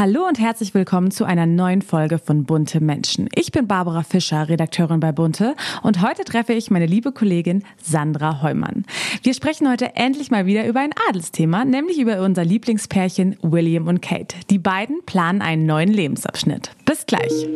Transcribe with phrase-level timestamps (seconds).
[0.00, 3.28] Hallo und herzlich willkommen zu einer neuen Folge von Bunte Menschen.
[3.34, 8.40] Ich bin Barbara Fischer, Redakteurin bei Bunte und heute treffe ich meine liebe Kollegin Sandra
[8.40, 8.86] Heumann.
[9.22, 14.00] Wir sprechen heute endlich mal wieder über ein Adelsthema, nämlich über unser Lieblingspärchen William und
[14.00, 14.36] Kate.
[14.48, 16.70] Die beiden planen einen neuen Lebensabschnitt.
[16.86, 17.46] Bis gleich.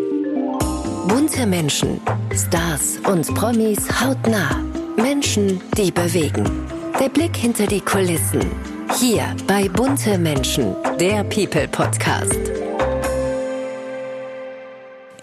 [1.08, 1.98] Bunte Menschen,
[2.34, 4.60] Stars und Promis hautnah.
[4.98, 6.44] Menschen, die bewegen.
[7.00, 8.73] Der Blick hinter die Kulissen.
[8.92, 12.38] Hier bei Bunte Menschen, der People Podcast.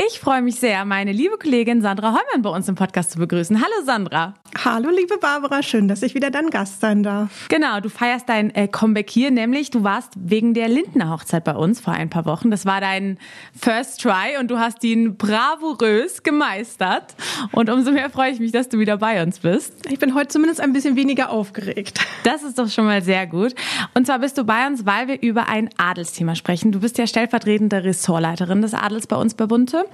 [0.07, 3.57] Ich freue mich sehr, meine liebe Kollegin Sandra Heumann bei uns im Podcast zu begrüßen.
[3.57, 4.33] Hallo Sandra.
[4.65, 7.47] Hallo liebe Barbara, schön, dass ich wieder dein Gast sein darf.
[7.49, 11.55] Genau, du feierst dein äh, Comeback hier, nämlich du warst wegen der Lindner Hochzeit bei
[11.55, 12.49] uns vor ein paar Wochen.
[12.49, 13.19] Das war dein
[13.55, 17.15] First Try und du hast ihn bravourös gemeistert.
[17.51, 19.73] Und umso mehr freue ich mich, dass du wieder bei uns bist.
[19.89, 21.99] Ich bin heute zumindest ein bisschen weniger aufgeregt.
[22.23, 23.53] Das ist doch schon mal sehr gut.
[23.93, 26.71] Und zwar bist du bei uns, weil wir über ein Adelsthema sprechen.
[26.71, 29.85] Du bist ja stellvertretende Ressortleiterin des Adels bei uns bei Bunte.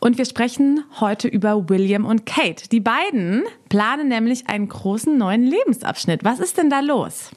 [0.00, 2.68] Und wir sprechen heute über William und Kate.
[2.68, 6.24] Die beiden planen nämlich einen großen neuen Lebensabschnitt.
[6.24, 7.30] Was ist denn da los?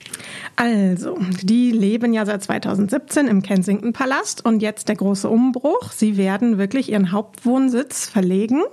[0.55, 5.91] Also, die leben ja seit 2017 im Kensington Palast und jetzt der große Umbruch.
[5.91, 8.63] Sie werden wirklich ihren Hauptwohnsitz verlegen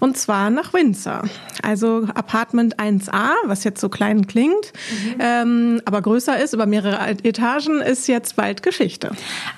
[0.00, 1.22] und zwar nach Windsor.
[1.62, 5.14] Also Apartment 1a, was jetzt so klein klingt, mhm.
[5.20, 9.10] ähm, aber größer ist, über mehrere Etagen, ist jetzt bald Geschichte.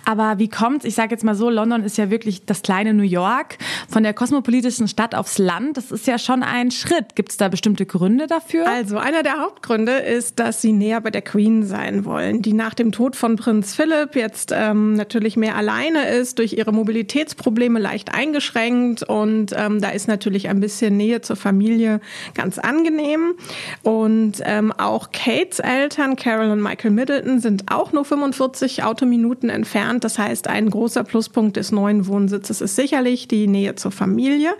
[0.04, 0.84] Aber wie kommt's?
[0.84, 4.14] Ich sage jetzt mal so, London ist ja wirklich das kleine New York von der
[4.14, 5.76] kosmopolitischen Stadt aufs Land.
[5.76, 7.14] Das ist ja schon ein Schritt.
[7.14, 8.68] Gibt da bestimmte Gründe dafür?
[8.68, 12.74] Also einer der Hauptgründe ist, dass sie näher bei der Queen sein wollen, die nach
[12.74, 18.14] dem Tod von Prinz Philipp jetzt ähm, natürlich mehr alleine ist, durch ihre Mobilitätsprobleme leicht
[18.14, 22.00] eingeschränkt und ähm, da ist natürlich ein bisschen Nähe zur Familie
[22.34, 23.34] ganz angenehm.
[23.82, 30.04] Und ähm, auch Kates Eltern, Carol und Michael Middleton, sind auch nur 45 Autominuten entfernt.
[30.04, 34.50] Das heißt, ein großer Pluspunkt des neuen Wohnsitzes ist sicherlich die Nähe zur Familie.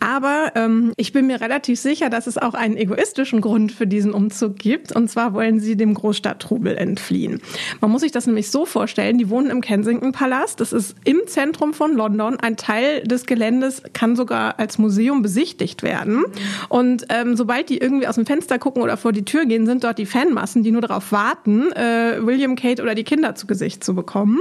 [0.00, 4.12] Aber ähm, ich bin mir relativ sicher, dass es auch einen egoistischen Grund für diesen
[4.12, 4.92] Umzug gibt.
[4.92, 7.40] Und zwar wollen sie dem Großstadttrubel entfliehen.
[7.80, 10.60] Man muss sich das nämlich so vorstellen, die wohnen im Kensington Palast.
[10.60, 12.38] Das ist im Zentrum von London.
[12.40, 16.24] Ein Teil des Geländes kann sogar als Museum besichtigt werden.
[16.68, 19.84] Und ähm, sobald die irgendwie aus dem Fenster gucken oder vor die Tür gehen, sind
[19.84, 23.84] dort die Fanmassen, die nur darauf warten, äh, William, Kate oder die Kinder zu Gesicht
[23.84, 24.40] zu bekommen.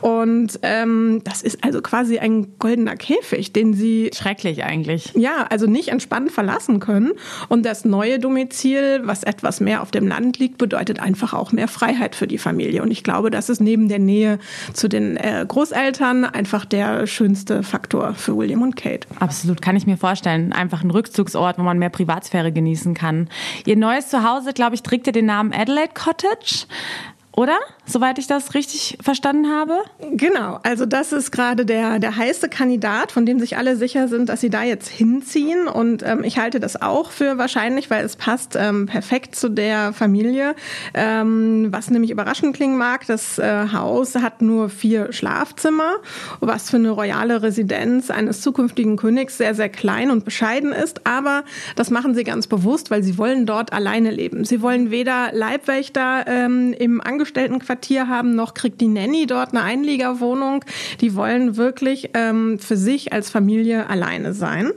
[0.00, 5.12] Und ähm, das ist also quasi ein goldener Käfig, den sie schrecklich eigentlich.
[5.14, 7.12] Ja, also nicht entspannt verlassen können.
[7.48, 11.68] Und das neue Domizil, was etwas mehr auf dem Land liegt, bedeutet einfach auch mehr
[11.68, 12.82] Freiheit für die Familie.
[12.82, 14.38] Und ich glaube, das ist neben der Nähe
[14.72, 19.06] zu den äh, Großeltern einfach der schönste Faktor für William und Kate.
[19.18, 20.52] Absolut, kann ich mir vorstellen.
[20.52, 23.28] Einfach ein Rückzugsort, wo man mehr Privatsphäre genießen kann.
[23.66, 26.66] Ihr neues Zuhause, glaube ich, trägt ja den Namen Adelaide Cottage
[27.38, 27.56] oder?
[27.86, 29.78] Soweit ich das richtig verstanden habe?
[30.10, 34.28] Genau, also das ist gerade der, der heiße Kandidat, von dem sich alle sicher sind,
[34.28, 35.68] dass sie da jetzt hinziehen.
[35.68, 39.92] Und ähm, ich halte das auch für wahrscheinlich, weil es passt ähm, perfekt zu der
[39.92, 40.56] Familie.
[40.94, 45.98] Ähm, was nämlich überraschend klingen mag, das äh, Haus hat nur vier Schlafzimmer,
[46.40, 51.06] was für eine royale Residenz eines zukünftigen Königs sehr, sehr klein und bescheiden ist.
[51.06, 51.44] Aber
[51.76, 54.44] das machen sie ganz bewusst, weil sie wollen dort alleine leben.
[54.44, 59.62] Sie wollen weder Leibwächter ähm, im Angestellten Angestelltenquartier haben, noch kriegt die Nanny dort eine
[59.62, 60.64] Einliegerwohnung.
[61.00, 64.70] Die wollen wirklich ähm, für sich als Familie alleine sein.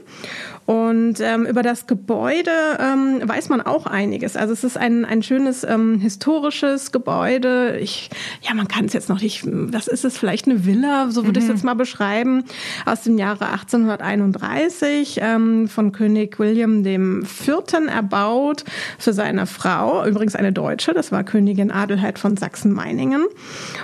[0.64, 4.36] Und ähm, über das Gebäude ähm, weiß man auch einiges.
[4.36, 7.78] Also es ist ein, ein schönes ähm, historisches Gebäude.
[7.80, 8.10] Ich,
[8.42, 11.40] ja, man kann es jetzt noch nicht, was ist es, vielleicht eine Villa, so würde
[11.40, 11.44] mhm.
[11.44, 12.44] ich es jetzt mal beschreiben,
[12.86, 18.64] aus dem Jahre 1831 ähm, von König William dem Vierten erbaut
[18.98, 23.24] für seine Frau, übrigens eine Deutsche, das war Königin Adelheid von Sachsen-Meiningen.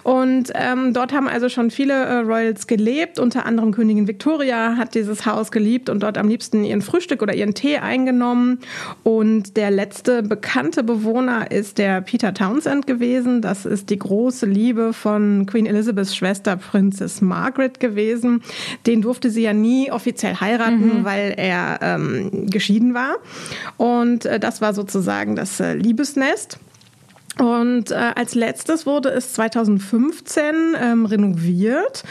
[0.05, 4.94] Und ähm, dort haben also schon viele äh, Royals gelebt, unter anderem Königin Victoria hat
[4.94, 8.61] dieses Haus geliebt und dort am liebsten ihren Frühstück oder ihren Tee eingenommen.
[9.03, 13.43] Und der letzte bekannte Bewohner ist der Peter Townsend gewesen.
[13.43, 18.43] Das ist die große Liebe von Queen Elizabeths Schwester Princess Margaret gewesen.
[18.87, 21.05] Den durfte sie ja nie offiziell heiraten, mhm.
[21.05, 23.17] weil er ähm, geschieden war.
[23.76, 26.59] Und äh, das war sozusagen das äh, Liebesnest.
[27.38, 32.02] Und äh, als letztes wurde es 2015 ähm, renoviert,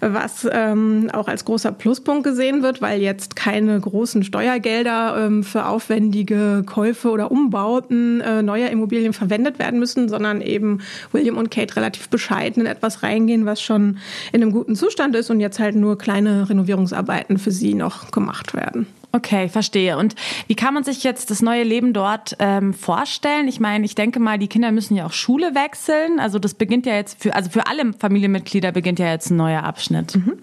[0.00, 5.66] was ähm, auch als großer Pluspunkt gesehen wird, weil jetzt keine großen Steuergelder ähm, für
[5.66, 10.80] aufwendige Käufe oder Umbauten äh, neuer Immobilien verwendet werden müssen, sondern eben
[11.10, 13.98] William und Kate relativ bescheiden in etwas reingehen, was schon
[14.32, 18.54] in einem guten Zustand ist und jetzt halt nur kleine Renovierungsarbeiten für sie noch gemacht
[18.54, 18.86] werden.
[19.16, 19.96] Okay, verstehe.
[19.96, 20.14] Und
[20.46, 23.48] wie kann man sich jetzt das neue Leben dort ähm, vorstellen?
[23.48, 26.20] Ich meine, ich denke mal, die Kinder müssen ja auch Schule wechseln.
[26.20, 29.62] Also das beginnt ja jetzt für, also für alle Familienmitglieder beginnt ja jetzt ein neuer
[29.62, 30.16] Abschnitt.
[30.16, 30.34] Mhm.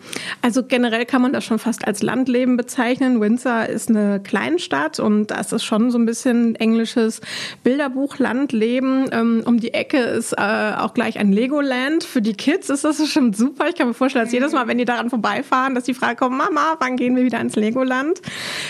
[0.41, 3.21] Also generell kann man das schon fast als Landleben bezeichnen.
[3.21, 7.21] Windsor ist eine Kleinstadt und das ist schon so ein bisschen englisches
[7.63, 9.09] Bilderbuch-Landleben.
[9.11, 12.03] Ähm, um die Ecke ist äh, auch gleich ein Legoland.
[12.05, 13.69] Für die Kids ist das schon super.
[13.69, 16.35] Ich kann mir vorstellen, dass jedes Mal, wenn die daran vorbeifahren, dass die Frage kommt,
[16.39, 18.19] Mama, wann gehen wir wieder ins Legoland?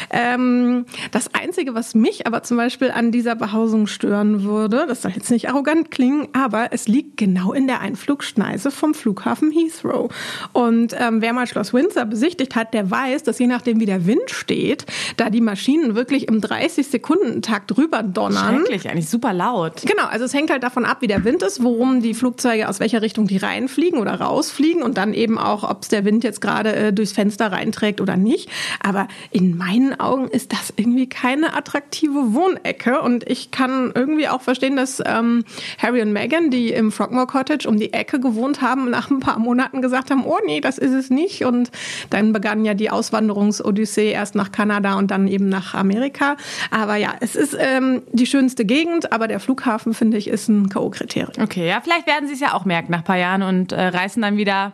[0.09, 5.11] Ähm, das Einzige, was mich aber zum Beispiel an dieser Behausung stören würde, das soll
[5.11, 10.13] jetzt nicht arrogant klingen, aber es liegt genau in der Einflugschneise vom Flughafen Heathrow.
[10.53, 14.05] Und ähm, wer mal Schloss Windsor besichtigt hat, der weiß, dass je nachdem, wie der
[14.05, 14.85] Wind steht,
[15.17, 18.59] da die Maschinen wirklich im 30-Sekunden-Takt rüber donnern.
[18.59, 19.81] Schrecklich, eigentlich super laut.
[19.81, 22.79] Genau, also es hängt halt davon ab, wie der Wind ist, worum die Flugzeuge, aus
[22.79, 26.41] welcher Richtung die reinfliegen oder rausfliegen und dann eben auch, ob es der Wind jetzt
[26.41, 28.49] gerade äh, durchs Fenster reinträgt oder nicht.
[28.81, 33.01] Aber in meinen Augen ist das irgendwie keine attraktive Wohnecke.
[33.01, 35.43] Und ich kann irgendwie auch verstehen, dass ähm,
[35.77, 39.39] Harry und Meghan, die im Frogmore Cottage um die Ecke gewohnt haben, nach ein paar
[39.39, 41.43] Monaten gesagt haben, oh nee, das ist es nicht.
[41.43, 41.71] Und
[42.09, 46.37] dann begann ja die Auswanderungsodyssee erst nach Kanada und dann eben nach Amerika.
[46.71, 50.69] Aber ja, es ist ähm, die schönste Gegend, aber der Flughafen, finde ich, ist ein
[50.69, 51.43] K.O.-Kriterium.
[51.43, 53.87] Okay, ja, vielleicht werden sie es ja auch merken nach ein paar Jahren und äh,
[53.87, 54.73] reißen dann wieder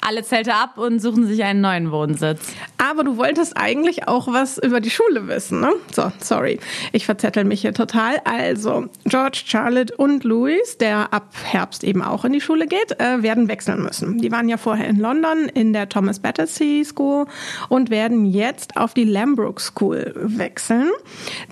[0.00, 2.40] alle Zelte ab und suchen sich einen neuen Wohnsitz.
[2.78, 5.72] Aber du wolltest eigentlich auch was über die Schule wissen, ne?
[5.92, 6.60] So, sorry.
[6.92, 8.16] Ich verzettel mich hier total.
[8.24, 13.22] Also, George, Charlotte und Louis, der ab Herbst eben auch in die Schule geht, äh,
[13.22, 14.18] werden wechseln müssen.
[14.18, 17.26] Die waren ja vorher in London in der Thomas Battersea School
[17.68, 20.90] und werden jetzt auf die Lambrook School wechseln.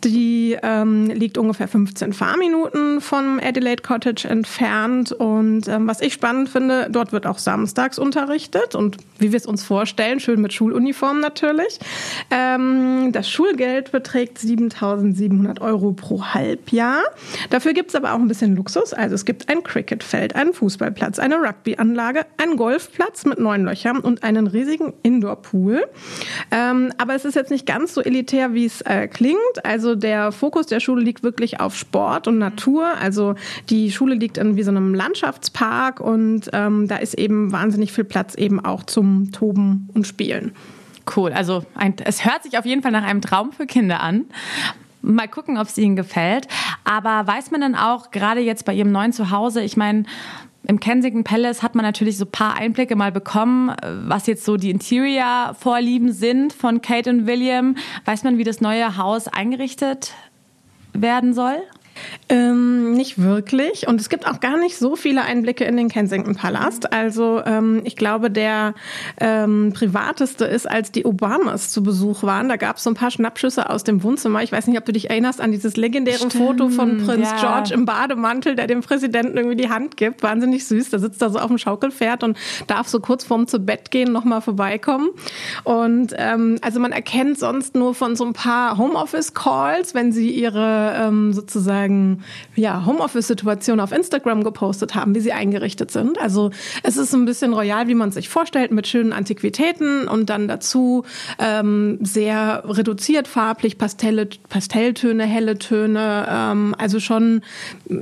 [0.05, 5.12] Die ähm, liegt ungefähr 15 Fahrminuten vom Adelaide Cottage entfernt.
[5.12, 9.46] Und ähm, was ich spannend finde, dort wird auch Samstagsunterricht unterrichtet und wie wir es
[9.46, 11.78] uns vorstellen, schön mit Schuluniform natürlich.
[12.31, 17.02] Ähm, das Schulgeld beträgt 7.700 Euro pro Halbjahr.
[17.50, 18.92] Dafür gibt es aber auch ein bisschen Luxus.
[18.92, 24.25] Also es gibt ein Cricketfeld, einen Fußballplatz, eine Rugbyanlage, einen Golfplatz mit neun Löchern und
[24.25, 25.84] einen riesigen Indoor-Pool.
[26.50, 29.38] Ähm, aber es ist jetzt nicht ganz so elitär, wie es äh, klingt.
[29.64, 32.86] Also der Fokus der Schule liegt wirklich auf Sport und Natur.
[33.00, 33.36] Also
[33.70, 38.04] die Schule liegt in wie so einem Landschaftspark und ähm, da ist eben wahnsinnig viel
[38.04, 40.53] Platz Platz eben auch zum Toben und Spielen.
[41.15, 41.32] Cool.
[41.32, 44.25] Also ein, es hört sich auf jeden Fall nach einem Traum für Kinder an.
[45.03, 46.49] Mal gucken, ob es ihnen gefällt.
[46.85, 50.05] Aber weiß man dann auch, gerade jetzt bei ihrem neuen Zuhause, ich meine,
[50.67, 53.75] im Kensington Palace hat man natürlich so ein paar Einblicke mal bekommen,
[54.06, 57.77] was jetzt so die Interior-Vorlieben sind von Kate und William.
[58.06, 60.15] Weiß man, wie das neue Haus eingerichtet
[60.94, 61.59] werden soll?
[62.29, 63.87] Ähm, nicht wirklich.
[63.87, 66.93] Und es gibt auch gar nicht so viele Einblicke in den Kensington Palast.
[66.93, 68.75] Also ähm, ich glaube, der
[69.20, 72.49] ähm, privateste ist, als die Obamas zu Besuch waren.
[72.49, 74.43] Da gab es so ein paar Schnappschüsse aus dem Wohnzimmer.
[74.43, 77.41] Ich weiß nicht, ob du dich erinnerst an dieses legendäre Stimmt, Foto von Prinz ja.
[77.41, 80.23] George im Bademantel, der dem Präsidenten irgendwie die Hand gibt.
[80.23, 80.91] Wahnsinnig süß.
[80.91, 84.12] Der sitzt da so auf dem Schaukelpferd und darf so kurz vorm zu Bett gehen
[84.12, 85.11] nochmal vorbeikommen.
[85.64, 90.94] Und ähm, also man erkennt sonst nur von so ein paar Homeoffice-Calls, wenn sie ihre
[90.99, 92.25] ähm, sozusagen sozusagen
[92.56, 96.20] ja, Homeoffice-Situation auf Instagram gepostet haben, wie sie eingerichtet sind.
[96.20, 96.50] Also
[96.82, 101.04] es ist ein bisschen royal, wie man sich vorstellt, mit schönen Antiquitäten und dann dazu
[101.38, 106.26] ähm, sehr reduziert farblich, Pastelle, Pastelltöne, helle Töne.
[106.28, 107.42] Ähm, also schon,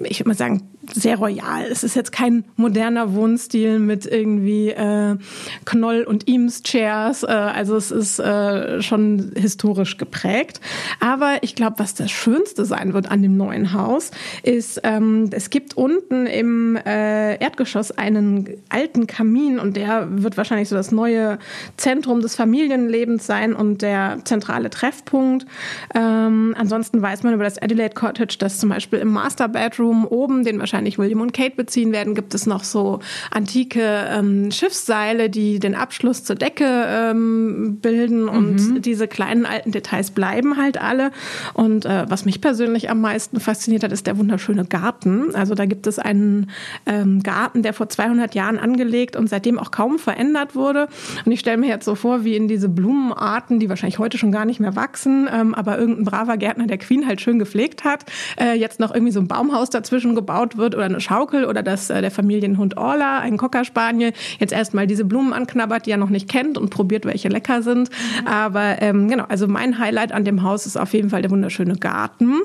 [0.05, 1.65] ich würde mal sagen, sehr royal.
[1.71, 5.17] Es ist jetzt kein moderner Wohnstil mit irgendwie äh,
[5.65, 7.23] Knoll- und Eames-Chairs.
[7.23, 10.61] Äh, also es ist äh, schon historisch geprägt.
[11.01, 14.11] Aber ich glaube, was das Schönste sein wird an dem neuen Haus,
[14.43, 20.69] ist, ähm, es gibt unten im äh, Erdgeschoss einen alten Kamin und der wird wahrscheinlich
[20.69, 21.39] so das neue
[21.77, 25.47] Zentrum des Familienlebens sein und der zentrale Treffpunkt.
[25.95, 30.45] Ähm, ansonsten weiß man über das Adelaide Cottage, dass zum Beispiel im Master Bedroom oben,
[30.45, 33.01] den wahrscheinlich wahrscheinlich William und Kate beziehen werden, gibt es noch so
[33.31, 38.83] antike ähm, Schiffsseile, die den Abschluss zur Decke ähm, bilden und mhm.
[38.83, 41.11] diese kleinen alten Details bleiben halt alle.
[41.53, 45.35] Und äh, was mich persönlich am meisten fasziniert hat, ist der wunderschöne Garten.
[45.35, 46.51] Also da gibt es einen
[46.87, 50.89] ähm, Garten, der vor 200 Jahren angelegt und seitdem auch kaum verändert wurde.
[51.27, 54.33] Und ich stelle mir jetzt so vor, wie in diese Blumenarten, die wahrscheinlich heute schon
[54.33, 58.07] gar nicht mehr wachsen, ähm, aber irgendein braver Gärtner der Queen halt schön gepflegt hat,
[58.41, 61.63] äh, jetzt noch irgendwie so ein Baumhaus dazwischen gebaut wird wird oder eine Schaukel oder
[61.63, 65.99] dass äh, der Familienhund Orla, ein Cocker Spaniel, jetzt erstmal diese Blumen anknabbert, die er
[65.99, 67.91] noch nicht kennt und probiert, welche lecker sind.
[67.91, 68.27] Mhm.
[68.27, 71.77] Aber ähm, genau, also mein Highlight an dem Haus ist auf jeden Fall der wunderschöne
[71.77, 72.41] Garten.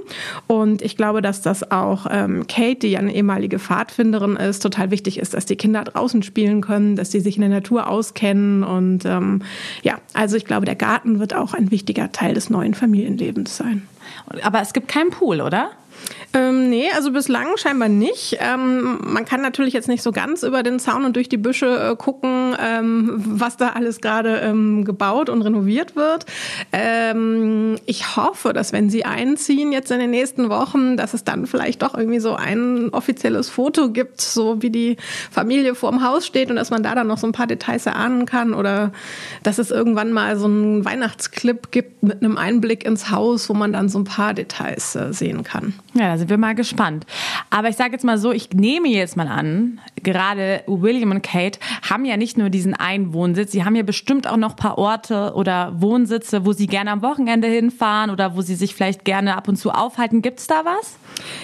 [0.47, 4.91] Und ich glaube, dass das auch ähm, Kate, die ja eine ehemalige Pfadfinderin ist, total
[4.91, 8.63] wichtig ist, dass die Kinder draußen spielen können, dass sie sich in der Natur auskennen.
[8.63, 9.43] Und ähm,
[9.83, 13.87] ja, also ich glaube, der Garten wird auch ein wichtiger Teil des neuen Familienlebens sein.
[14.41, 15.69] Aber es gibt keinen Pool, oder?
[16.33, 18.37] Ähm, nee, also bislang scheinbar nicht.
[18.39, 21.91] Ähm, man kann natürlich jetzt nicht so ganz über den Zaun und durch die Büsche
[21.91, 26.25] äh, gucken, ähm, was da alles gerade ähm, gebaut und renoviert wird.
[26.73, 31.47] Ähm, ich hoffe, dass wenn Sie einziehen jetzt in den nächsten Wochen, dass es dann
[31.47, 34.97] vielleicht doch irgendwie so ein offizielles Foto gibt, so wie die
[35.31, 38.25] Familie vorm Haus steht und dass man da dann noch so ein paar Details erahnen
[38.25, 38.91] kann oder
[39.43, 43.71] dass es irgendwann mal so einen Weihnachtsclip gibt mit einem Einblick ins Haus, wo man
[43.71, 45.73] dann so ein paar Details äh, sehen kann.
[45.93, 47.05] Ja, sind wir mal gespannt.
[47.49, 51.59] Aber ich sage jetzt mal so, ich nehme jetzt mal an, gerade William und Kate
[51.87, 54.77] haben ja nicht nur diesen einen Wohnsitz, sie haben ja bestimmt auch noch ein paar
[54.77, 59.35] Orte oder Wohnsitze, wo sie gerne am Wochenende hinfahren oder wo sie sich vielleicht gerne
[59.35, 60.21] ab und zu aufhalten.
[60.21, 60.97] Gibt es da was?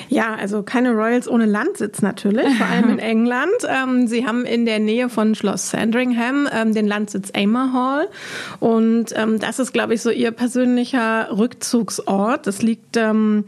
[0.09, 3.51] Ja, also keine Royals ohne Landsitz natürlich, vor allem in England.
[3.67, 8.09] Ähm, sie haben in der Nähe von Schloss Sandringham ähm, den Landsitz Amer Hall
[8.59, 12.47] und ähm, das ist, glaube ich, so ihr persönlicher Rückzugsort.
[12.47, 13.45] Das liegt ähm,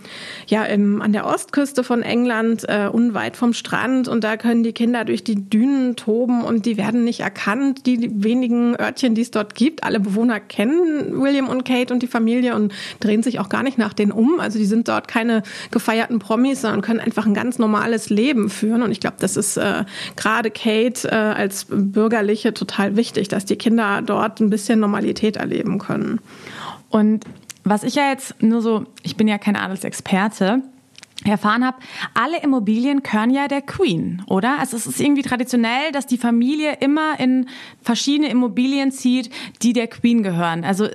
[0.48, 4.74] ja im, an der Ostküste von England, äh, unweit vom Strand und da können die
[4.74, 7.86] Kinder durch die Dünen toben und die werden nicht erkannt.
[7.86, 12.08] Die wenigen Örtchen, die es dort gibt, alle Bewohner kennen William und Kate und die
[12.08, 14.40] Familie und drehen sich auch gar nicht nach denen um.
[14.40, 18.50] Also die sind dort keine gefeierten bekannten Promis, sondern können einfach ein ganz normales Leben
[18.50, 18.82] führen.
[18.82, 23.56] Und ich glaube, das ist äh, gerade Kate äh, als Bürgerliche total wichtig, dass die
[23.56, 26.20] Kinder dort ein bisschen Normalität erleben können.
[26.90, 27.26] Und
[27.64, 30.62] was ich ja jetzt nur so, ich bin ja kein Adelsexperte,
[31.24, 31.78] erfahren habe,
[32.14, 34.60] alle Immobilien gehören ja der Queen, oder?
[34.60, 37.48] Also es ist irgendwie traditionell, dass die Familie immer in
[37.82, 39.32] verschiedene Immobilien zieht,
[39.62, 40.64] die der Queen gehören.
[40.64, 40.86] Also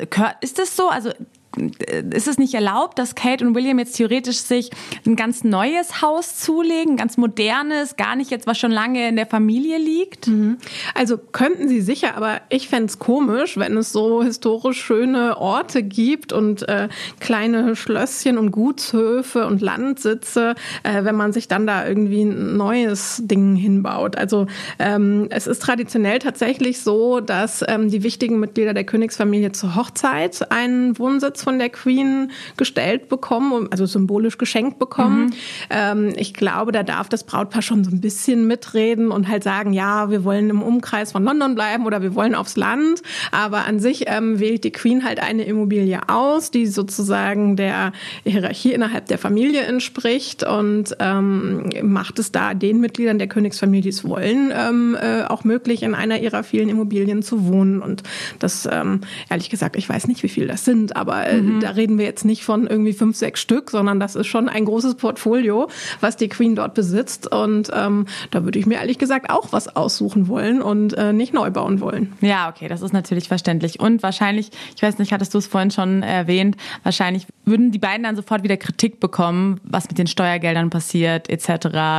[0.41, 0.89] ist das so?
[0.89, 1.11] Also
[1.57, 4.71] ist es nicht erlaubt, dass Kate und William jetzt theoretisch sich
[5.04, 9.16] ein ganz neues Haus zulegen, ein ganz modernes, gar nicht jetzt, was schon lange in
[9.16, 10.28] der Familie liegt?
[10.28, 10.59] Mhm.
[10.95, 15.83] Also könnten sie sicher, aber ich fände es komisch, wenn es so historisch schöne Orte
[15.83, 16.88] gibt und äh,
[17.19, 20.54] kleine Schlösschen und Gutshöfe und Landsitze,
[20.85, 24.16] äh, wenn man sich dann da irgendwie ein neues Ding hinbaut.
[24.16, 24.47] Also
[24.78, 30.50] ähm, es ist traditionell tatsächlich so, dass ähm, die wichtigen Mitglieder der Königsfamilie zur Hochzeit
[30.52, 35.26] einen Wohnsitz von der Queen gestellt bekommen, also symbolisch geschenkt bekommen.
[35.26, 35.32] Mhm.
[35.70, 39.73] Ähm, ich glaube, da darf das Brautpaar schon so ein bisschen mitreden und halt sagen,
[39.73, 43.02] ja, wir wollen im Umkreis von London bleiben oder wir wollen aufs Land.
[43.32, 47.92] Aber an sich ähm, wählt die Queen halt eine Immobilie aus, die sozusagen der
[48.25, 53.88] Hierarchie innerhalb der Familie entspricht und ähm, macht es da den Mitgliedern der Königsfamilie, die
[53.88, 57.80] es wollen, ähm, äh, auch möglich, in einer ihrer vielen Immobilien zu wohnen.
[57.80, 58.02] Und
[58.38, 61.61] das, ähm, ehrlich gesagt, ich weiß nicht, wie viel das sind, aber mhm.
[61.61, 64.65] da reden wir jetzt nicht von irgendwie fünf, sechs Stück, sondern das ist schon ein
[64.65, 65.69] großes Portfolio,
[66.01, 67.31] was die Queen dort besitzt.
[67.33, 71.33] Und ähm, da würde ich mir ehrlich gesagt auch was aussuchen wollen und äh, nicht
[71.33, 72.13] neu bauen wollen.
[72.21, 73.81] Ja, okay, das ist natürlich verständlich.
[73.81, 78.03] Und wahrscheinlich, ich weiß nicht, hattest du es vorhin schon erwähnt, wahrscheinlich würden die beiden
[78.05, 81.49] dann sofort wieder Kritik bekommen, was mit den Steuergeldern passiert, etc.,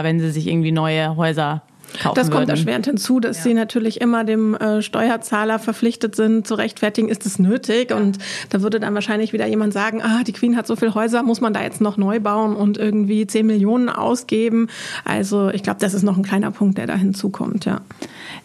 [0.02, 1.64] wenn sie sich irgendwie neue Häuser
[2.00, 2.50] kaufen Das kommt würden.
[2.52, 3.44] erschwerend hinzu, dass ja.
[3.44, 7.92] sie natürlich immer dem äh, Steuerzahler verpflichtet sind, zu rechtfertigen, ist es nötig.
[7.92, 7.98] Ja.
[7.98, 8.18] Und
[8.50, 11.42] da würde dann wahrscheinlich wieder jemand sagen, ah, die Queen hat so viele Häuser, muss
[11.42, 14.68] man da jetzt noch neu bauen und irgendwie 10 Millionen ausgeben.
[15.06, 17.82] Also ich glaube, das ist noch ein kleiner Punkt, der da hinzukommt, ja.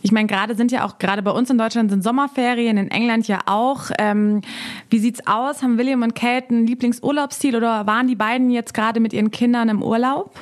[0.03, 3.29] Ich meine, gerade sind ja auch, gerade bei uns in Deutschland sind Sommerferien, in England
[3.29, 3.91] ja auch.
[3.99, 4.43] Ähm,
[4.91, 5.63] wie sieht's aus?
[5.63, 9.69] Haben William und Kate ein Lieblingsurlaubsziel oder waren die beiden jetzt gerade mit ihren Kindern
[9.69, 10.37] im Urlaub?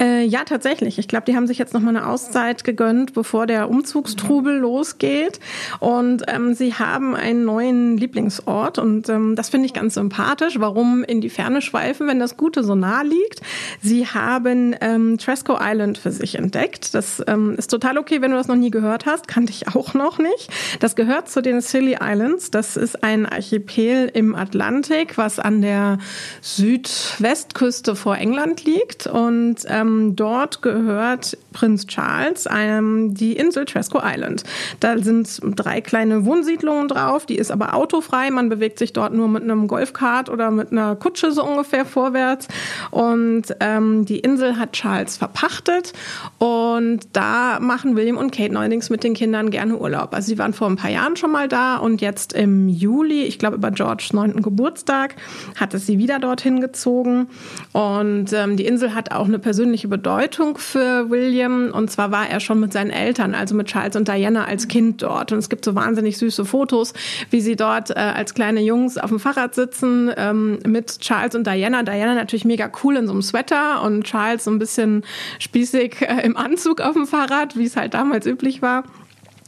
[0.00, 0.98] Äh, ja, tatsächlich.
[0.98, 5.40] Ich glaube, die haben sich jetzt noch mal eine Auszeit gegönnt, bevor der Umzugstrubel losgeht.
[5.80, 10.58] Und ähm, sie haben einen neuen Lieblingsort und ähm, das finde ich ganz sympathisch.
[10.58, 13.40] Warum in die Ferne schweifen, wenn das Gute so nah liegt?
[13.80, 16.94] Sie haben ähm, Tresco Island für sich entdeckt.
[16.94, 19.28] Das ähm, ist total okay, wenn du das noch nie gehört hast.
[19.28, 20.50] Kannte ich auch noch nicht.
[20.80, 22.50] Das gehört zu den Scilly Islands.
[22.50, 25.98] Das ist ein Archipel im Atlantik, was an der
[26.42, 34.00] Südwestküste vor England liegt und ähm, dort gehört Prinz Charles Charles ähm, die Insel Tresco
[34.02, 34.44] Island.
[34.80, 38.30] Da sind drei kleine Wohnsiedlungen drauf, die ist aber autofrei.
[38.30, 42.48] Man bewegt sich dort nur mit einem Golfkart oder mit einer Kutsche so ungefähr vorwärts.
[42.90, 45.92] Und ähm, die Insel hat Charles verpachtet
[46.38, 50.14] und da machen William und Kate neuerdings mit den Kindern gerne Urlaub.
[50.14, 53.38] Also sie waren vor ein paar Jahren schon mal da und jetzt im Juli, ich
[53.38, 55.16] glaube über Georges neunten Geburtstag,
[55.56, 57.28] hat es sie wieder dorthin gezogen.
[57.72, 61.70] Und ähm, die Insel hat auch eine persönliche Bedeutung für William.
[61.72, 65.02] Und zwar war er schon mit seinen Eltern, also mit Charles und Diana als Kind
[65.02, 65.32] dort.
[65.32, 66.92] Und es gibt so wahnsinnig süße Fotos,
[67.30, 71.46] wie sie dort äh, als kleine Jungs auf dem Fahrrad sitzen ähm, mit Charles und
[71.46, 71.82] Diana.
[71.82, 75.04] Diana natürlich mega cool in so einem Sweater und Charles so ein bisschen
[75.38, 78.84] spießig äh, im Anzug auf dem Fahrrad, wie es halt damals üblich war.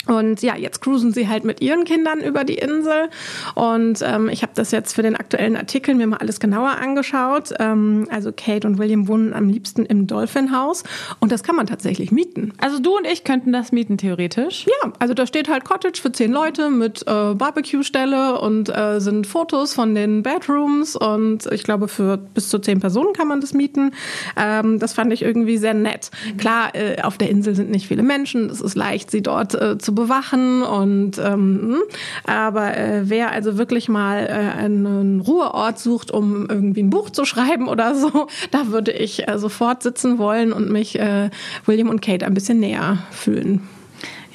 [0.06, 3.08] Und ja, jetzt cruisen sie halt mit ihren Kindern über die Insel.
[3.54, 7.52] Und ähm, ich habe das jetzt für den aktuellen Artikel mir mal alles genauer angeschaut.
[7.58, 10.84] Ähm, also Kate und William wohnen am liebsten im Dolphin House.
[11.20, 12.52] Und das kann man tatsächlich mieten.
[12.58, 14.66] Also du und ich könnten das mieten, theoretisch?
[14.66, 19.26] Ja, also da steht halt Cottage für zehn Leute mit äh, Barbecue-Stelle und äh, sind
[19.26, 20.96] Fotos von den Bedrooms.
[20.96, 23.92] Und ich glaube, für bis zu zehn Personen kann man das mieten.
[24.36, 26.10] Ähm, das fand ich irgendwie sehr nett.
[26.38, 28.48] Klar, äh, auf der Insel sind nicht viele Menschen.
[28.50, 31.82] Es ist leicht, sie dort äh, zu bewachen und ähm, hm.
[32.24, 37.24] aber äh, wer also wirklich mal äh, einen Ruheort sucht, um irgendwie ein Buch zu
[37.24, 41.30] schreiben oder so, da würde ich äh, sofort sitzen wollen und mich äh,
[41.64, 43.62] William und Kate ein bisschen näher fühlen.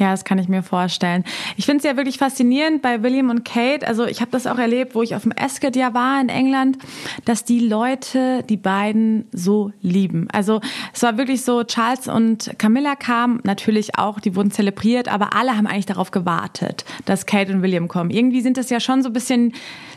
[0.02, 1.24] Ja, das kann ich mir vorstellen.
[1.58, 3.88] Ich finde es ja wirklich faszinierend bei William und Kate.
[3.88, 6.80] Also ich habe das auch erlebt, wo ich auf dem Ascot ja war in England,
[7.26, 10.28] dass die Leute die beiden so lieben.
[10.32, 10.60] Also
[10.92, 15.56] es war wirklich so, Charles und Camilla kamen, natürlich auch, die wurden zelebriert, aber alle
[15.56, 18.10] haben eigentlich darauf gewartet, dass Kate und William kommen.
[18.10, 19.54] Irgendwie sind das ja schon so ein bisschen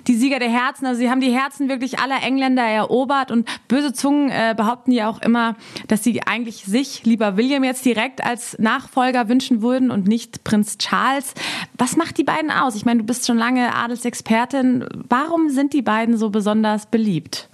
[0.07, 0.85] die Sieger der Herzen.
[0.85, 5.09] Also sie haben die Herzen wirklich aller Engländer erobert und böse Zungen äh, behaupten ja
[5.09, 5.57] auch immer,
[5.89, 10.77] dass sie eigentlich sich lieber William jetzt direkt als Nachfolger wünschen würden und nicht Prinz
[10.77, 11.33] Charles.
[11.79, 12.77] Was macht die beiden aus?
[12.77, 14.85] Ich meine, du bist schon lange Adelsexpertin.
[15.09, 17.49] Warum sind die beiden so besonders beliebt?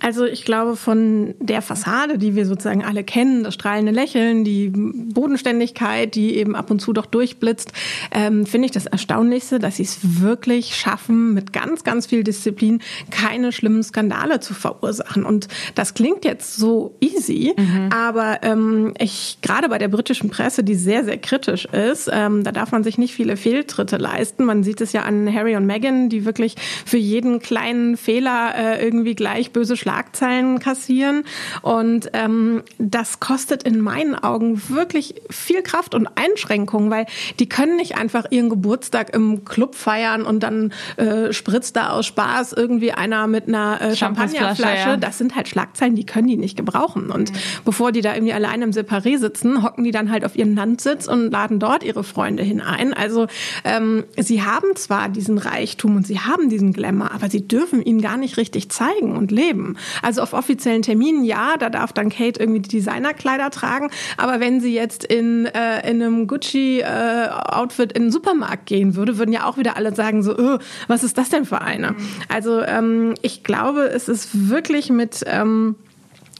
[0.00, 4.70] Also ich glaube, von der Fassade, die wir sozusagen alle kennen, das strahlende Lächeln, die
[4.70, 7.72] Bodenständigkeit, die eben ab und zu doch durchblitzt,
[8.10, 12.80] ähm, finde ich das Erstaunlichste, dass sie es wirklich schaffen, mit ganz, ganz viel Disziplin
[13.10, 15.24] keine schlimmen Skandale zu verursachen.
[15.24, 17.90] Und das klingt jetzt so easy, mhm.
[17.94, 22.52] aber ähm, ich gerade bei der britischen Presse, die sehr, sehr kritisch ist, ähm, da
[22.52, 24.44] darf man sich nicht viele Fehltritte leisten.
[24.44, 28.82] Man sieht es ja an Harry und Meghan, die wirklich für jeden kleinen Fehler äh,
[28.82, 31.24] irgendwie gleich böse Schlagzeilen Schlagzeilen kassieren.
[31.62, 37.06] Und ähm, das kostet in meinen Augen wirklich viel Kraft und Einschränkungen, weil
[37.40, 42.06] die können nicht einfach ihren Geburtstag im Club feiern und dann äh, spritzt da aus
[42.06, 44.90] Spaß irgendwie einer mit einer äh, Champagnerflasche.
[44.90, 44.96] Ja.
[44.96, 47.10] Das sind halt Schlagzeilen, die können die nicht gebrauchen.
[47.10, 47.36] Und mhm.
[47.64, 51.08] bevor die da irgendwie alleine im Separé sitzen, hocken die dann halt auf ihren Landsitz
[51.08, 52.94] und laden dort ihre Freunde hinein.
[52.94, 53.26] Also
[53.64, 58.00] ähm, sie haben zwar diesen Reichtum und sie haben diesen Glamour, aber sie dürfen ihn
[58.00, 59.76] gar nicht richtig zeigen und leben.
[60.02, 63.90] Also auf offiziellen Terminen, ja, da darf dann Kate irgendwie die Designerkleider tragen.
[64.16, 69.18] Aber wenn sie jetzt in, äh, in einem Gucci-Outfit äh, in den Supermarkt gehen würde,
[69.18, 71.92] würden ja auch wieder alle sagen so, öh, was ist das denn für eine?
[71.92, 71.96] Mhm.
[72.28, 75.24] Also ähm, ich glaube, es ist wirklich mit...
[75.26, 75.76] Ähm,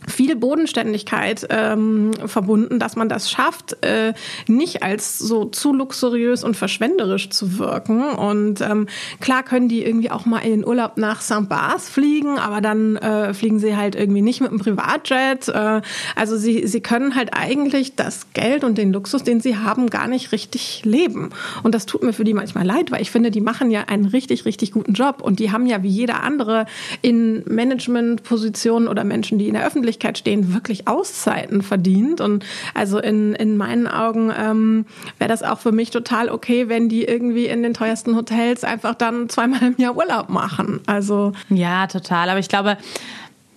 [0.09, 4.15] viel Bodenständigkeit ähm, verbunden, dass man das schafft, äh,
[4.47, 8.03] nicht als so zu luxuriös und verschwenderisch zu wirken.
[8.11, 8.87] Und ähm,
[9.21, 11.49] klar können die irgendwie auch mal in den Urlaub nach St.
[11.49, 15.49] Barth fliegen, aber dann äh, fliegen sie halt irgendwie nicht mit einem Privatjet.
[15.49, 15.83] Äh,
[16.17, 20.09] also sie, sie können halt eigentlich das Geld und den Luxus, den sie haben, gar
[20.09, 21.31] nicht richtig leben.
[21.63, 24.07] Und das tut mir für die manchmal leid, weil ich finde, die machen ja einen
[24.07, 25.23] richtig, richtig guten Job.
[25.23, 26.67] Und die haben ja wie jeder andere
[27.03, 32.21] in Managementpositionen oder Menschen, die in der Öffentlichkeit Öffentlichkeit stehen, wirklich Auszeiten verdient.
[32.21, 34.87] Und also in, in meinen Augen ähm,
[35.19, 38.95] wäre das auch für mich total okay, wenn die irgendwie in den teuersten Hotels einfach
[38.95, 40.81] dann zweimal im Jahr Urlaub machen.
[40.87, 42.31] Also ja, total.
[42.31, 42.79] Aber ich glaube,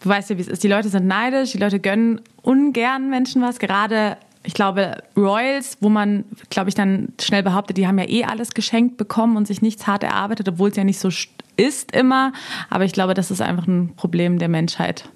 [0.01, 0.63] du weißt ja, wie es ist.
[0.63, 3.59] Die Leute sind neidisch, die Leute gönnen ungern Menschen was.
[3.59, 8.25] Gerade ich glaube, Royals, wo man, glaube ich, dann schnell behauptet, die haben ja eh
[8.25, 11.09] alles geschenkt bekommen und sich nichts hart erarbeitet, obwohl es ja nicht so
[11.55, 12.33] ist immer.
[12.69, 15.07] Aber ich glaube, das ist einfach ein Problem der Menschheit.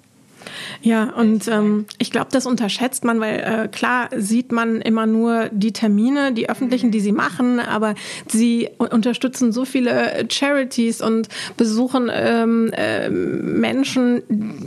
[0.82, 5.48] Ja, und ähm, ich glaube, das unterschätzt man, weil äh, klar sieht man immer nur
[5.50, 7.94] die Termine, die öffentlichen, die sie machen, aber
[8.28, 14.22] sie unterstützen so viele Charities und besuchen ähm, äh, Menschen,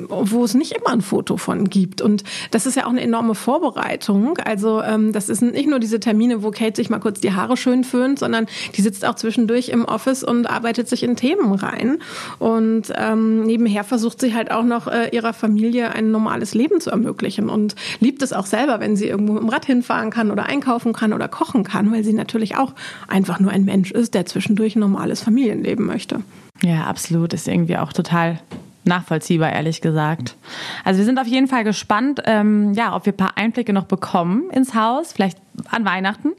[0.10, 2.02] wo es nicht immer ein Foto von gibt.
[2.02, 4.38] Und das ist ja auch eine enorme Vorbereitung.
[4.38, 7.58] Also ähm, das sind nicht nur diese Termine, wo Kate sich mal kurz die Haare
[7.58, 12.00] schön föhnt, sondern die sitzt auch zwischendurch im Office und arbeitet sich in Themen rein.
[12.40, 16.80] Und ähm, nebenher versucht sie halt auch noch äh, ihrer Familie Familie ein normales Leben
[16.80, 20.32] zu ermöglichen und liebt es auch selber, wenn sie irgendwo mit dem Rad hinfahren kann
[20.32, 22.74] oder einkaufen kann oder kochen kann, weil sie natürlich auch
[23.08, 26.22] einfach nur ein Mensch ist, der zwischendurch ein normales Familienleben möchte.
[26.62, 27.34] Ja, absolut.
[27.34, 28.40] Ist irgendwie auch total
[28.84, 30.36] nachvollziehbar, ehrlich gesagt.
[30.84, 33.86] Also wir sind auf jeden Fall gespannt, ähm, ja, ob wir ein paar Einblicke noch
[33.86, 35.38] bekommen ins Haus, vielleicht
[35.70, 36.32] an Weihnachten.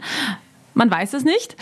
[0.75, 1.57] Man weiß es nicht.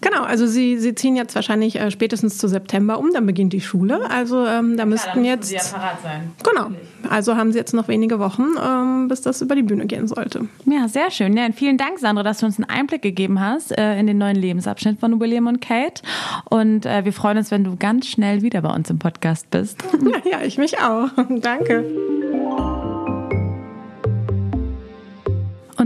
[0.00, 3.60] Genau, also Sie, Sie ziehen jetzt wahrscheinlich äh, spätestens zu September um, dann beginnt die
[3.60, 4.08] Schule.
[4.10, 5.48] Also ähm, da müssten ja, jetzt.
[5.48, 6.32] Sie ja parat sein.
[6.42, 6.70] Genau.
[7.08, 10.46] Also haben Sie jetzt noch wenige Wochen, ähm, bis das über die Bühne gehen sollte.
[10.66, 11.36] Ja, sehr schön.
[11.36, 14.36] Ja, vielen Dank, Sandra, dass du uns einen Einblick gegeben hast äh, in den neuen
[14.36, 16.02] Lebensabschnitt von William und Kate.
[16.44, 19.82] Und äh, wir freuen uns, wenn du ganz schnell wieder bei uns im Podcast bist.
[20.30, 21.08] ja, ich mich auch.
[21.40, 21.84] Danke.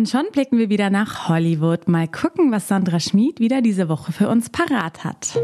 [0.03, 1.87] Und schon blicken wir wieder nach Hollywood.
[1.87, 5.39] Mal gucken, was Sandra Schmid wieder diese Woche für uns parat hat.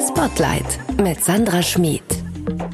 [0.00, 2.02] Spotlight mit Sandra Schmid.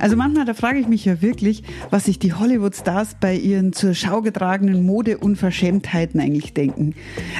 [0.00, 3.94] Also manchmal, da frage ich mich ja wirklich, was sich die Hollywood-Stars bei ihren zur
[3.94, 6.94] Schau getragenen Modeunverschämtheiten eigentlich denken.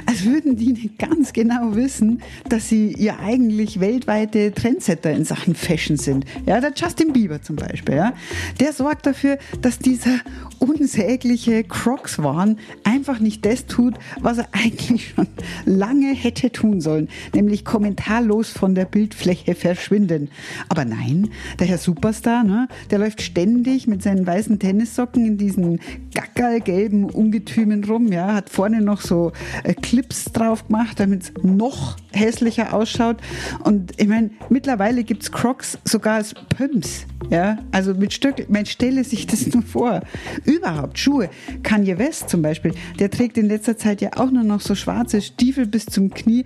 [0.06, 5.54] Als würden die nicht ganz genau wissen, dass sie ja eigentlich weltweite Trendsetter in Sachen
[5.54, 6.26] Fashion sind.
[6.46, 8.12] Ja, der Justin Bieber zum Beispiel, ja.
[8.60, 10.18] Der sorgt dafür, dass dieser
[10.58, 15.26] unsägliche Crocs-Wahn einfach nicht das tut, was er eigentlich schon
[15.64, 20.28] lange hätte tun sollen, nämlich kommentarlos von der Bildfläche verschwinden.
[20.68, 25.80] Aber nein, der Herr Superstar, ne, der läuft ständig mit seinen weißen Tennissocken in diesen
[26.14, 29.32] gackerlgelben Ungetümen rum, ja, hat vorne noch so
[29.64, 33.18] äh, Clips drauf gemacht, damit es noch hässlicher ausschaut.
[33.64, 38.46] Und ich meine, mittlerweile gibt es Crocs sogar als Pumps, ja, also mit Stöckel.
[38.48, 40.00] Man stelle sich das nur vor
[40.44, 41.30] überhaupt Schuhe.
[41.62, 45.22] Kanye West zum Beispiel, der trägt in letzter Zeit ja auch nur noch so schwarze
[45.22, 46.44] Stiefel bis zum Knie,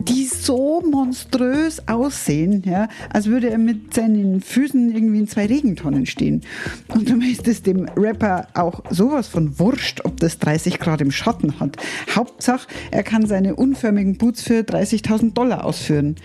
[0.00, 6.06] die so monströs aussehen, ja, als würde er mit seinen Füßen irgendwie in zwei Regentonnen
[6.06, 6.42] stehen.
[6.88, 11.10] Und dann ist es dem Rapper auch sowas von wurscht, ob das 30 Grad im
[11.10, 11.76] Schatten hat.
[12.14, 16.16] Hauptsache, er kann seine unförmigen Boots für 30.000 Dollar ausführen.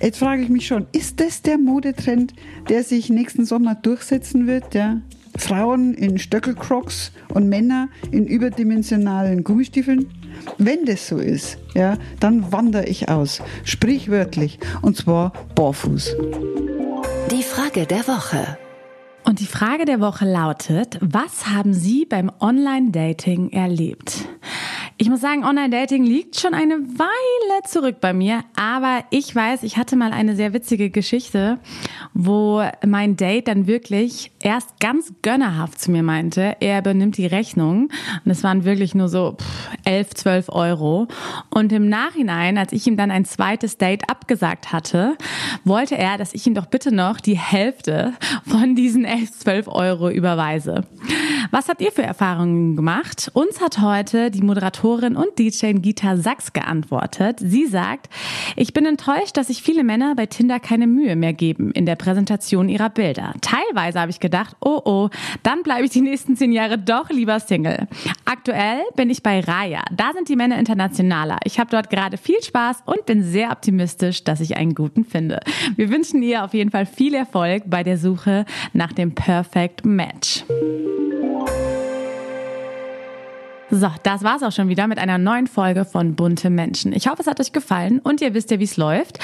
[0.00, 2.34] Jetzt frage ich mich schon, ist das der Modetrend,
[2.68, 4.74] der sich nächsten Sommer durchsetzen wird?
[4.74, 5.00] Ja?
[5.36, 10.06] Frauen in Stöckelcrocs und Männer in überdimensionalen Gummistiefeln?
[10.58, 16.16] Wenn das so ist, ja, dann wandere ich aus, sprichwörtlich, und zwar barfuß.
[17.30, 18.58] Die Frage der Woche.
[19.24, 24.28] Und die Frage der Woche lautet, was haben Sie beim Online-Dating erlebt?
[24.98, 29.76] Ich muss sagen, Online-Dating liegt schon eine Weile zurück bei mir, aber ich weiß, ich
[29.76, 31.58] hatte mal eine sehr witzige Geschichte,
[32.14, 37.90] wo mein Date dann wirklich erst ganz gönnerhaft zu mir meinte, er übernimmt die Rechnung
[38.24, 39.36] und es waren wirklich nur so
[39.86, 41.08] 11, 12 Euro
[41.50, 45.16] und im Nachhinein, als ich ihm dann ein zweites Date abgesagt hatte,
[45.64, 48.14] wollte er, dass ich ihm doch bitte noch die Hälfte
[48.46, 50.84] von diesen 11, 12 Euro überweise.
[51.50, 53.30] Was habt ihr für Erfahrungen gemacht?
[53.34, 57.38] Uns hat heute die Moderatorin und DJ Gita Sachs geantwortet.
[57.40, 58.08] Sie sagt,
[58.56, 61.96] ich bin enttäuscht, dass sich viele Männer bei Tinder keine Mühe mehr geben in der
[61.96, 63.34] Präsentation ihrer Bilder.
[63.40, 65.10] Teilweise habe ich gedacht, oh oh,
[65.42, 67.88] dann bleibe ich die nächsten zehn Jahre doch lieber Single.
[68.24, 69.75] Aktuell bin ich bei Raya.
[69.92, 71.38] Da sind die Männer internationaler.
[71.44, 75.40] Ich habe dort gerade viel Spaß und bin sehr optimistisch, dass ich einen guten finde.
[75.76, 80.44] Wir wünschen ihr auf jeden Fall viel Erfolg bei der Suche nach dem Perfect Match.
[83.68, 86.92] So, das war's auch schon wieder mit einer neuen Folge von Bunte Menschen.
[86.92, 89.18] Ich hoffe, es hat euch gefallen und ihr wisst ja, wie es läuft.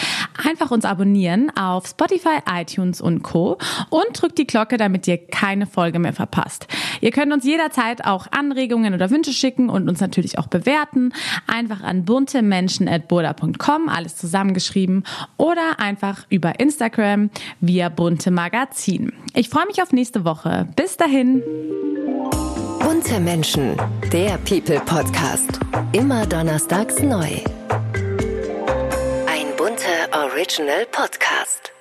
[0.47, 3.59] Einfach uns abonnieren auf Spotify, iTunes und Co.
[3.88, 6.67] und drückt die Glocke, damit ihr keine Folge mehr verpasst.
[7.03, 11.12] Ihr könnt uns jederzeit auch Anregungen oder Wünsche schicken und uns natürlich auch bewerten.
[11.49, 15.03] Einfach an buntemenschen.burda.com, alles zusammengeschrieben
[15.37, 19.12] oder einfach über Instagram via bunte Magazin.
[19.35, 20.69] Ich freue mich auf nächste Woche.
[20.77, 21.43] Bis dahin.
[22.79, 23.77] Bunte Menschen,
[24.12, 25.59] der People Podcast.
[25.93, 27.27] Immer donnerstags neu.
[29.27, 31.73] Ein bunter Original Podcast.